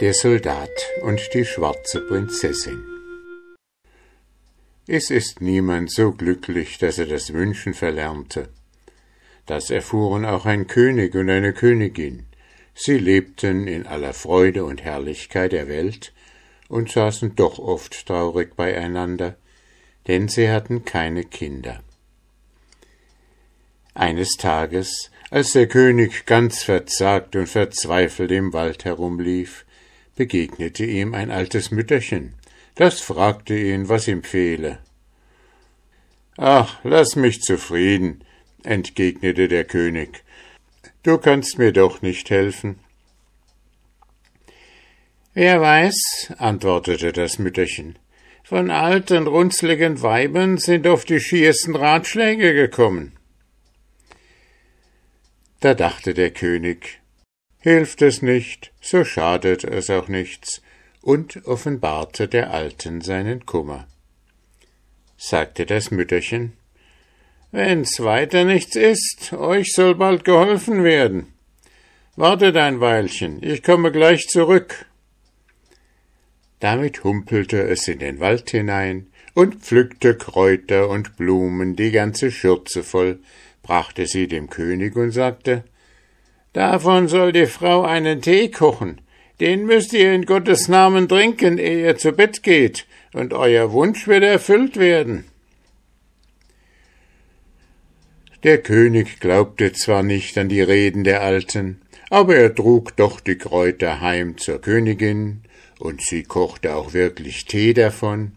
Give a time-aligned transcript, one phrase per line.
[0.00, 0.70] Der Soldat
[1.02, 2.80] und die schwarze Prinzessin
[4.86, 8.48] Es ist niemand so glücklich, dass er das Wünschen verlernte.
[9.46, 12.26] Das erfuhren auch ein König und eine Königin.
[12.74, 16.12] Sie lebten in aller Freude und Herrlichkeit der Welt
[16.68, 19.36] und saßen doch oft traurig beieinander,
[20.06, 21.82] denn sie hatten keine Kinder.
[23.94, 29.64] Eines Tages, als der König ganz verzagt und verzweifelt im Wald herumlief,
[30.18, 32.34] begegnete ihm ein altes Mütterchen,
[32.74, 34.80] das fragte ihn, was ihm fehle.
[36.36, 38.24] Ach, lass mich zufrieden,
[38.64, 40.24] entgegnete der König,
[41.04, 42.80] du kannst mir doch nicht helfen.
[45.34, 47.96] Wer weiß, antwortete das Mütterchen,
[48.42, 53.12] von alten, runzligen Weibern sind auf die schiersten Ratschläge gekommen.
[55.60, 56.97] Da dachte der König,
[57.68, 60.62] Hilft es nicht, so schadet es auch nichts,
[61.02, 63.86] und offenbarte der Alten seinen Kummer.
[65.18, 66.54] Sagte das Mütterchen,
[67.52, 71.26] Wenn's weiter nichts ist, euch soll bald geholfen werden.
[72.16, 74.86] Wartet ein Weilchen, ich komme gleich zurück.
[76.60, 82.82] Damit humpelte es in den Wald hinein und pflückte Kräuter und Blumen die ganze Schürze
[82.82, 83.18] voll,
[83.62, 85.64] brachte sie dem König und sagte
[86.58, 89.00] Davon soll die Frau einen Tee kochen.
[89.38, 94.08] Den müsst ihr in Gottes Namen trinken, ehe ihr zu Bett geht, und euer Wunsch
[94.08, 95.26] wird erfüllt werden.
[98.42, 103.38] Der König glaubte zwar nicht an die Reden der Alten, aber er trug doch die
[103.38, 105.42] Kräuter heim zur Königin,
[105.78, 108.32] und sie kochte auch wirklich Tee davon,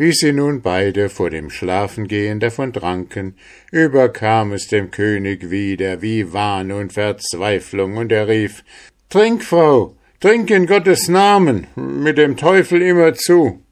[0.00, 3.36] wie sie nun beide vor dem Schlafengehen davon tranken,
[3.70, 8.64] überkam es dem König wieder wie Wahn und Verzweiflung, und er rief
[9.10, 13.62] Trink, Frau, trink in Gottes Namen, mit dem Teufel immer zu.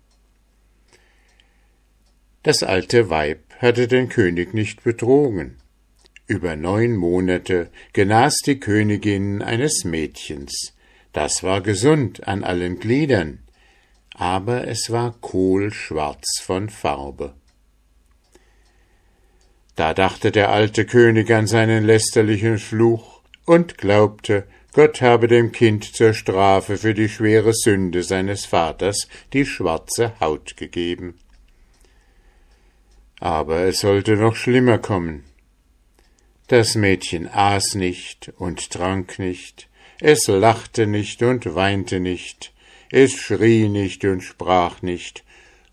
[2.43, 5.57] Das alte Weib hatte den König nicht betrogen.
[6.27, 10.75] Über neun Monate genas die Königin eines Mädchens.
[11.15, 13.39] Das war gesund an allen Gliedern,
[14.19, 17.35] aber es war kohlschwarz von Farbe.
[19.77, 25.85] Da dachte der alte König an seinen lästerlichen Fluch und glaubte, Gott habe dem Kind
[25.85, 31.17] zur Strafe für die schwere Sünde seines Vaters die schwarze Haut gegeben.
[33.21, 35.25] Aber es sollte noch schlimmer kommen.
[36.49, 39.69] Das Mädchen aß nicht und trank nicht,
[40.01, 42.53] es lachte nicht und weinte nicht,
[42.91, 45.25] es schrie nicht und sprach nicht,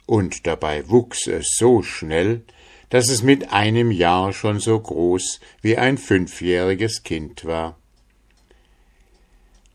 [0.05, 2.43] und dabei wuchs es so schnell,
[2.89, 7.77] dass es mit einem Jahr schon so groß wie ein fünfjähriges Kind war.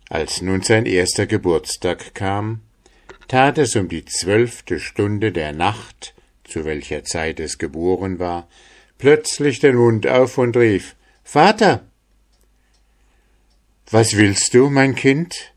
[0.08, 2.60] Als nun sein erster Geburtstag kam,
[3.28, 6.14] tat es um die zwölfte Stunde der Nacht,
[6.44, 8.48] zu welcher Zeit es geboren war,
[8.98, 11.84] plötzlich den Mund auf und rief Vater.
[13.90, 15.49] Was willst du, mein Kind?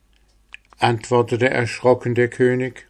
[0.83, 2.87] Antwortete erschrocken der König.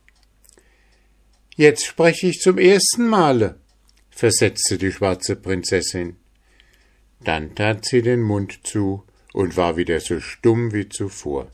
[1.56, 3.60] Jetzt spreche ich zum ersten Male,
[4.10, 6.16] versetzte die schwarze Prinzessin.
[7.24, 9.04] Dann tat sie den Mund zu
[9.34, 11.52] und war wieder so stumm wie zuvor.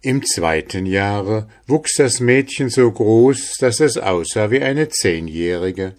[0.00, 5.94] Im zweiten Jahre wuchs das Mädchen so groß, dass es aussah wie eine Zehnjährige.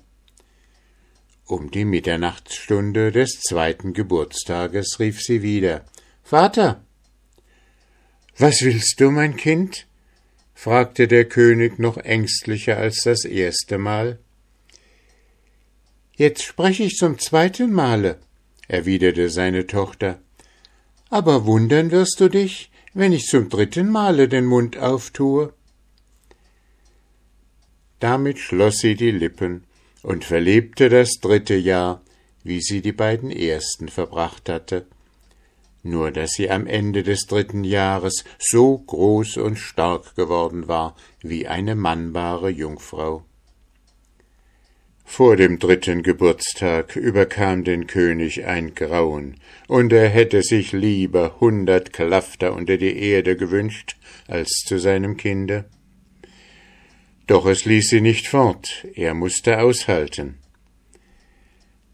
[1.47, 5.85] Um die Mitternachtsstunde des zweiten Geburtstages rief sie wieder
[6.23, 6.84] Vater,
[8.37, 9.87] was willst du, mein Kind?
[10.53, 14.19] fragte der König noch ängstlicher als das erste Mal.
[16.15, 18.19] Jetzt spreche ich zum zweiten Male,
[18.67, 20.19] erwiderte seine Tochter.
[21.09, 25.53] Aber wundern wirst du dich, wenn ich zum dritten Male den Mund auftue.
[27.99, 29.63] Damit schloss sie die Lippen
[30.03, 32.01] und verlebte das dritte Jahr,
[32.43, 34.87] wie sie die beiden ersten verbracht hatte
[35.85, 41.47] nur dass sie am Ende des dritten Jahres so groß und stark geworden war wie
[41.47, 43.23] eine mannbare Jungfrau.
[45.07, 49.35] Vor dem dritten Geburtstag überkam den König ein Grauen,
[49.67, 53.95] und er hätte sich lieber hundert Klafter unter die Erde gewünscht
[54.27, 55.65] als zu seinem Kinde.
[57.27, 60.39] Doch es ließ sie nicht fort, er musste aushalten.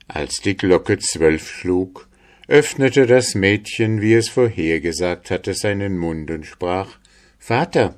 [0.07, 2.07] Als die Glocke zwölf schlug,
[2.51, 6.99] öffnete das Mädchen, wie es vorhergesagt hatte, seinen Mund und sprach
[7.39, 7.95] Vater.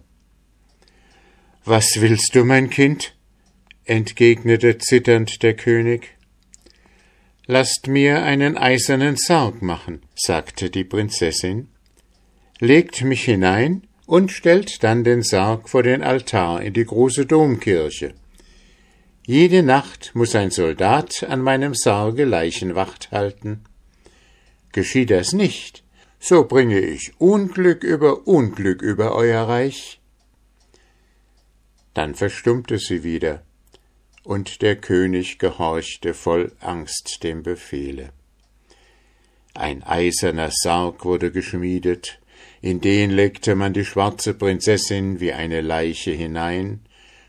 [1.66, 3.16] Was willst du, mein Kind?
[3.86, 6.16] entgegnete zitternd der König.
[7.48, 11.68] Lasst mir einen eisernen Sarg machen, sagte die Prinzessin.
[12.60, 18.14] legt mich hinein und stellt dann den Sarg vor den Altar in die große Domkirche.
[19.26, 23.64] Jede Nacht muss ein Soldat an meinem Sarge Leichenwacht halten.
[24.74, 25.84] Geschieht das nicht,
[26.20, 30.02] so bringe ich Unglück über Unglück über euer Reich.
[31.94, 33.44] Dann verstummte sie wieder,
[34.24, 38.12] und der König gehorchte voll Angst dem Befehle.
[39.54, 42.20] Ein eiserner Sarg wurde geschmiedet,
[42.62, 46.81] in den legte man die schwarze Prinzessin wie eine Leiche hinein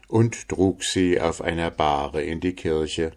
[0.08, 3.12] und trug sie auf einer Bahre in die Kirche.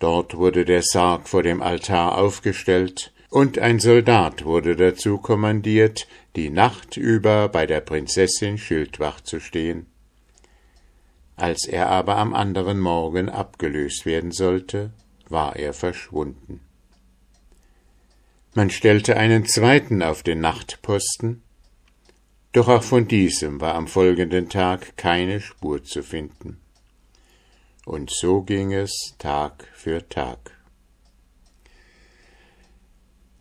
[0.00, 6.50] Dort wurde der Sarg vor dem Altar aufgestellt, und ein Soldat wurde dazu kommandiert, die
[6.50, 9.86] Nacht über bei der Prinzessin Schildwacht zu stehen.
[11.36, 14.90] Als er aber am anderen Morgen abgelöst werden sollte,
[15.28, 16.60] war er verschwunden.
[18.54, 21.42] Man stellte einen zweiten auf den Nachtposten,
[22.52, 26.58] doch auch von diesem war am folgenden Tag keine Spur zu finden.
[27.90, 30.52] Und so ging es Tag für Tag.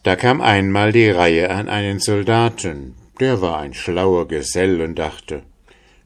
[0.01, 5.43] Da kam einmal die Reihe an einen Soldaten, der war ein schlauer Gesell und dachte,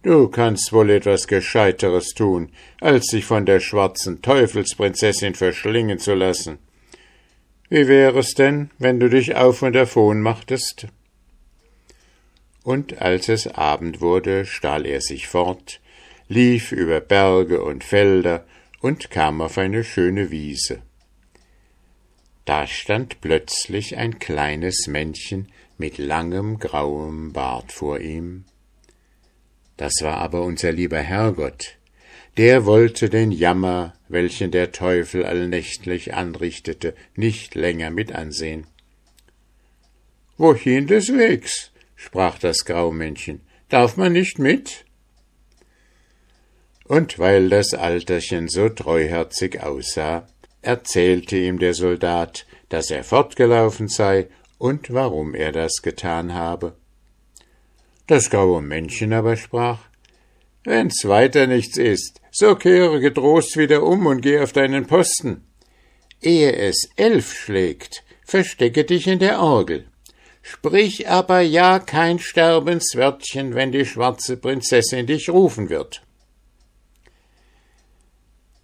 [0.02, 2.52] Du kannst wohl etwas Gescheiteres tun,
[2.82, 6.58] als sich von der schwarzen Teufelsprinzessin verschlingen zu lassen.
[7.70, 10.88] Wie wäre es denn, wenn du dich auf und davon machtest?
[12.66, 15.80] Und als es Abend wurde, stahl er sich fort,
[16.34, 18.46] lief über Berge und Felder
[18.82, 20.82] und kam auf eine schöne Wiese.
[22.44, 28.46] Da stand plötzlich ein kleines Männchen mit langem grauem Bart vor ihm.
[29.78, 31.78] Das war aber unser lieber Herrgott,
[32.38, 38.66] der wollte den Jammer, welchen der Teufel allnächtlich anrichtete, nicht länger mit ansehen.
[40.38, 41.72] Wohin des Wegs?
[41.96, 44.84] sprach das Graumännchen, darf man nicht mit?
[46.86, 50.28] Und weil das Alterchen so treuherzig aussah,
[50.62, 54.28] erzählte ihm der Soldat, dass er fortgelaufen sei
[54.58, 56.76] und warum er das getan habe.
[58.08, 59.80] Das graue Männchen aber sprach
[60.66, 65.46] Wenn's weiter nichts ist, so kehre getrost wieder um und geh auf deinen Posten.
[66.22, 69.88] Ehe es elf schlägt, verstecke dich in der Orgel.
[70.42, 76.02] Sprich aber ja kein Sterbenswörtchen, wenn die schwarze Prinzessin dich rufen wird.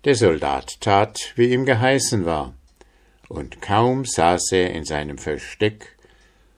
[0.06, 2.54] Der Soldat tat, wie ihm geheißen war,
[3.28, 5.98] und kaum saß er in seinem Versteck,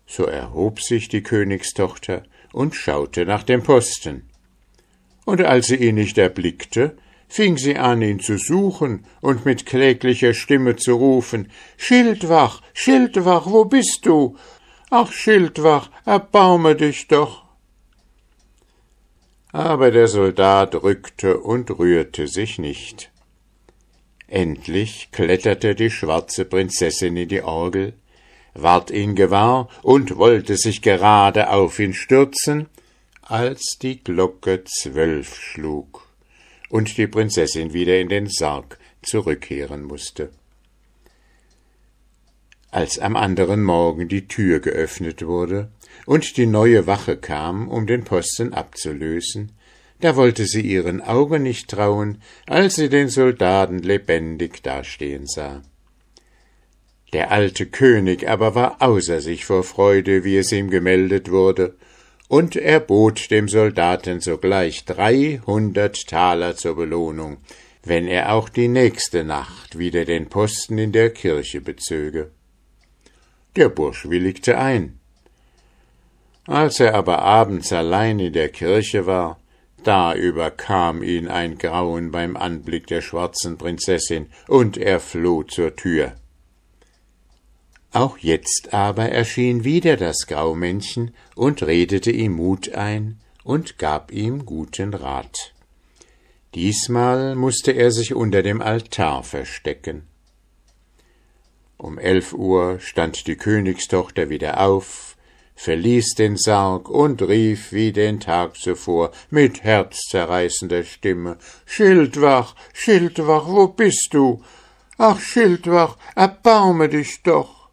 [0.05, 2.21] so erhob sich die Königstochter
[2.53, 4.29] und schaute nach dem Posten.
[5.25, 6.95] Und als sie ihn nicht erblickte,
[7.27, 13.65] fing sie an, ihn zu suchen und mit kläglicher Stimme zu rufen Schildwach, Schildwach, wo
[13.65, 14.37] bist du?
[14.91, 17.45] Ach, Schildwach, erbaume dich doch.
[19.51, 23.10] Aber der Soldat rückte und rührte sich nicht.
[24.31, 27.91] Endlich kletterte die schwarze Prinzessin in die Orgel,
[28.53, 32.69] ward ihn gewahr und wollte sich gerade auf ihn stürzen,
[33.23, 36.07] als die Glocke zwölf schlug
[36.69, 40.29] und die Prinzessin wieder in den Sarg zurückkehren musste.
[42.69, 45.73] Als am anderen Morgen die Tür geöffnet wurde
[46.05, 49.51] und die neue Wache kam, um den Posten abzulösen,
[50.01, 55.61] da wollte sie ihren Augen nicht trauen, als sie den Soldaten lebendig dastehen sah.
[57.13, 61.75] Der alte König aber war außer sich vor Freude, wie es ihm gemeldet wurde,
[62.27, 67.37] und er bot dem Soldaten sogleich dreihundert Taler zur Belohnung,
[67.83, 72.31] wenn er auch die nächste Nacht wieder den Posten in der Kirche bezöge.
[73.57, 74.99] Der Bursch willigte ein.
[76.47, 79.40] Als er aber abends allein in der Kirche war,
[79.83, 86.15] da überkam ihn ein Grauen beim Anblick der schwarzen Prinzessin, und er floh zur Tür.
[87.93, 94.45] Auch jetzt aber erschien wieder das Graumännchen und redete ihm Mut ein und gab ihm
[94.45, 95.53] guten Rat.
[96.55, 100.07] Diesmal musste er sich unter dem Altar verstecken.
[101.77, 105.10] Um elf Uhr stand die Königstochter wieder auf,
[105.61, 111.37] verließ den Sarg und rief wie den Tag zuvor mit herzzerreißender Stimme
[111.67, 114.41] Schildwach, Schildwach, wo bist du?
[114.97, 117.69] Ach, Schildwach, erbaume dich doch.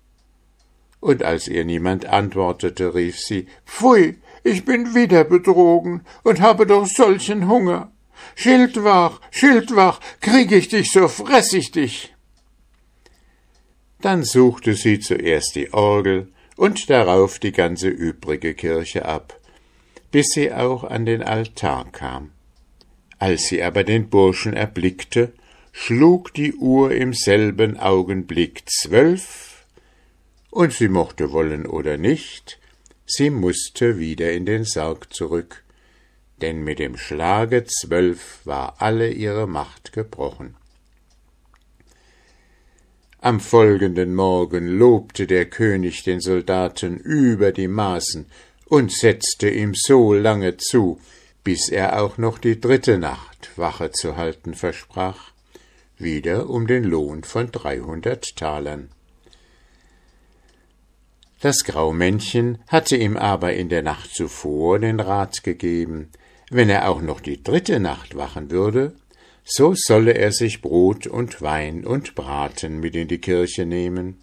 [1.00, 6.86] Und als ihr niemand antwortete, rief sie Pfui, ich bin wieder betrogen und habe doch
[6.86, 7.90] solchen Hunger.
[8.34, 12.14] Schildwach, Schildwach, krieg ich dich, so fress ich dich.
[14.02, 19.38] Dann suchte sie zuerst die Orgel und darauf die ganze übrige Kirche ab,
[20.10, 22.32] bis sie auch an den Altar kam.
[23.20, 25.32] Als sie aber den Burschen erblickte,
[25.70, 29.66] schlug die Uhr im selben Augenblick zwölf,
[30.50, 32.58] und sie mochte wollen oder nicht,
[33.06, 35.62] sie musste wieder in den Sarg zurück,
[36.42, 40.56] denn mit dem Schlage zwölf war alle ihre Macht gebrochen.
[43.20, 48.26] Am folgenden Morgen lobte der König den Soldaten über die Maßen
[48.66, 51.00] und setzte ihm so lange zu,
[51.42, 55.32] bis er auch noch die dritte Nacht Wache zu halten versprach,
[55.98, 58.88] wieder um den Lohn von dreihundert Talern.
[61.40, 66.10] Das Graumännchen hatte ihm aber in der Nacht zuvor den Rat gegeben,
[66.50, 68.94] wenn er auch noch die dritte Nacht wachen würde,
[69.50, 74.20] so solle er sich Brot und Wein und Braten mit in die Kirche nehmen.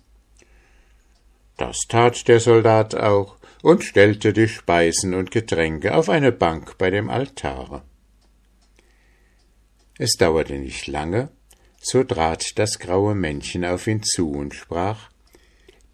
[1.58, 6.92] Das tat der Soldat auch und stellte die Speisen und Getränke auf eine Bank bei
[6.92, 7.82] dem Altare.
[9.98, 11.30] Es dauerte nicht lange,
[11.82, 15.10] so trat das graue Männchen auf ihn zu und sprach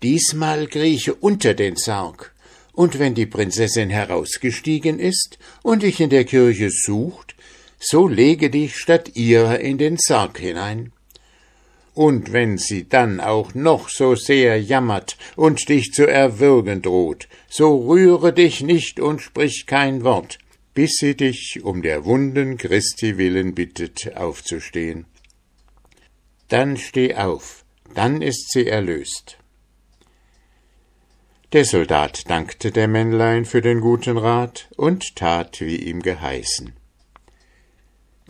[0.03, 2.33] Diesmal krieche unter den Sarg,
[2.73, 7.35] und wenn die Prinzessin herausgestiegen ist und dich in der Kirche sucht,
[7.81, 10.93] so lege dich statt ihrer in den Sarg hinein.
[11.93, 17.85] Und wenn sie dann auch noch so sehr jammert und dich zu erwürgen droht, so
[17.89, 20.37] rühre dich nicht und sprich kein Wort,
[20.73, 25.05] bis sie dich um der Wunden Christi willen bittet, aufzustehen.
[26.47, 29.37] Dann steh auf, dann ist sie erlöst.
[31.51, 36.73] Der Soldat dankte der Männlein für den guten Rat und tat, wie ihm geheißen.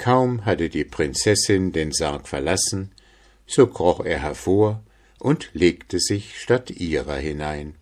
[0.02, 2.92] Kaum hatte die Prinzessin den Sarg verlassen,
[3.46, 4.82] so kroch er hervor
[5.20, 7.76] und legte sich statt ihrer hinein.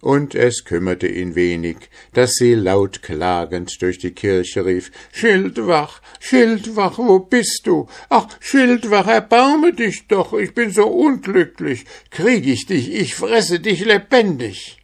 [0.00, 1.76] Und es kümmerte ihn wenig,
[2.12, 7.86] dass sie laut klagend durch die Kirche rief Schildwach, Schildwach, wo bist du?
[8.08, 11.84] Ach, Schildwach, erbarme dich doch, ich bin so unglücklich.
[12.10, 14.78] Krieg ich dich, ich fresse dich lebendig.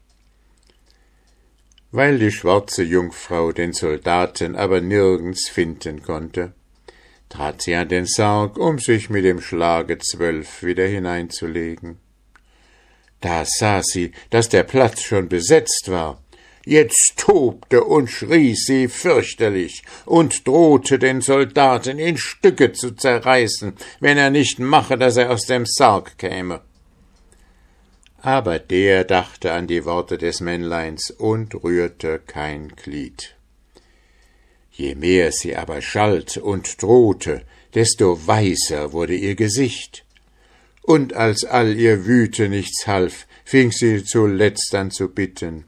[1.90, 6.52] Weil die schwarze Jungfrau den Soldaten aber nirgends finden konnte,
[7.36, 11.98] trat sie an den Sarg, um sich mit dem Schlage zwölf wieder hineinzulegen.
[13.20, 16.22] Da sah sie, dass der Platz schon besetzt war.
[16.64, 24.18] Jetzt tobte und schrie sie fürchterlich und drohte den Soldaten in Stücke zu zerreißen, wenn
[24.18, 26.62] er nicht mache, dass er aus dem Sarg käme.
[28.22, 33.35] Aber der dachte an die Worte des Männleins und rührte kein Glied.
[34.76, 37.42] Je mehr sie aber schalt und drohte,
[37.72, 40.04] desto weißer wurde ihr Gesicht.
[40.82, 45.64] Und als all ihr Wüte nichts half, fing sie zuletzt an zu bitten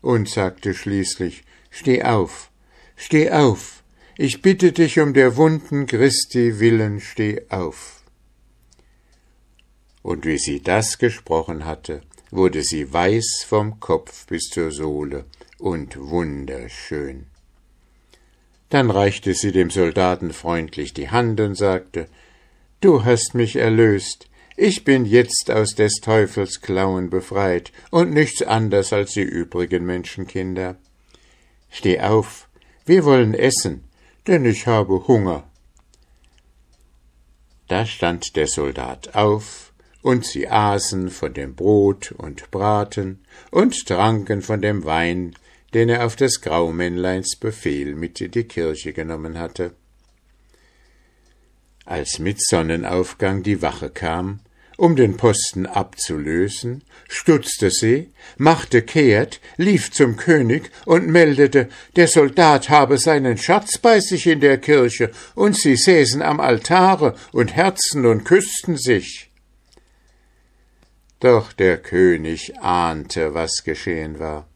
[0.00, 2.50] und sagte schließlich Steh auf,
[2.96, 3.82] steh auf,
[4.16, 8.02] ich bitte dich um der wunden Christi willen, steh auf.
[10.02, 12.00] Und wie sie das gesprochen hatte,
[12.30, 15.26] wurde sie weiß vom Kopf bis zur Sohle
[15.58, 17.26] und wunderschön.
[18.70, 22.08] Dann reichte sie dem Soldaten freundlich die Hand und sagte
[22.80, 28.92] Du hast mich erlöst, ich bin jetzt aus des Teufels Klauen befreit und nichts anders
[28.92, 30.76] als die übrigen Menschenkinder.
[31.70, 32.48] Steh auf,
[32.84, 33.84] wir wollen essen,
[34.26, 35.48] denn ich habe Hunger.
[37.68, 39.72] Da stand der Soldat auf,
[40.02, 43.20] und sie aßen von dem Brot und Braten
[43.50, 45.34] und tranken von dem Wein,
[45.74, 49.72] den er auf des Graumännleins Befehl mit in die Kirche genommen hatte.
[51.84, 54.40] Als mit Sonnenaufgang die Wache kam,
[54.78, 62.68] um den Posten abzulösen, stutzte sie, machte kehrt, lief zum König und meldete, der Soldat
[62.68, 68.06] habe seinen Schatz bei sich in der Kirche, und sie säßen am Altare und herzten
[68.06, 69.32] und küßten sich.
[71.18, 74.46] Doch der König ahnte, was geschehen war.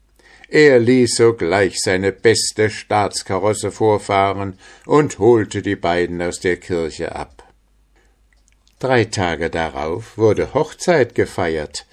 [0.53, 7.51] Er ließ sogleich seine beste Staatskarosse vorfahren und holte die beiden aus der Kirche ab.
[8.77, 11.87] Drei Tage darauf wurde Hochzeit gefeiert,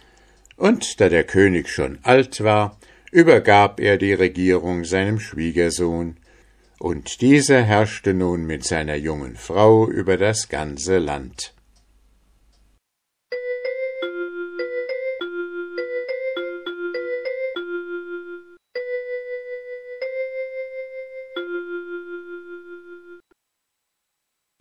[0.59, 2.79] und da der König schon alt war,
[3.11, 6.19] übergab er die Regierung seinem Schwiegersohn,
[6.79, 11.55] und dieser herrschte nun mit seiner jungen Frau über das ganze Land.